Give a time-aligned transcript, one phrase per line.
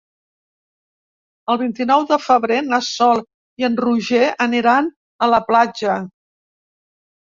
[1.55, 3.23] El vint-i-nou de febrer na Sol
[3.63, 4.93] i en Roger aniran
[5.27, 6.05] a la platja.